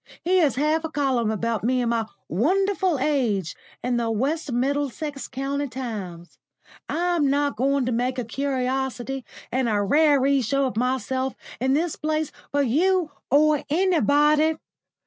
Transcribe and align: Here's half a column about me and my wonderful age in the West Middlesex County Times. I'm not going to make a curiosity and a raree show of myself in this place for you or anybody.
Here's 0.23 0.55
half 0.55 0.83
a 0.83 0.89
column 0.89 1.29
about 1.29 1.63
me 1.63 1.79
and 1.79 1.91
my 1.91 2.07
wonderful 2.27 2.97
age 2.97 3.55
in 3.83 3.97
the 3.97 4.09
West 4.09 4.51
Middlesex 4.51 5.27
County 5.27 5.67
Times. 5.67 6.39
I'm 6.89 7.29
not 7.29 7.55
going 7.55 7.85
to 7.85 7.91
make 7.91 8.17
a 8.17 8.25
curiosity 8.25 9.23
and 9.51 9.69
a 9.69 9.79
raree 9.83 10.41
show 10.41 10.65
of 10.65 10.75
myself 10.75 11.35
in 11.59 11.75
this 11.75 11.95
place 11.97 12.31
for 12.51 12.63
you 12.63 13.11
or 13.29 13.63
anybody. 13.69 14.55